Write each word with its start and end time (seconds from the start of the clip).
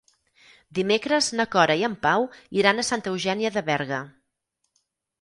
Dimecres 0.79 1.27
na 1.41 1.45
Cora 1.57 1.77
i 1.83 1.87
en 1.89 1.99
Pau 2.07 2.27
iran 2.63 2.87
a 2.87 2.89
Santa 2.91 3.15
Eugènia 3.15 3.55
de 3.59 3.67
Berga. 3.73 4.05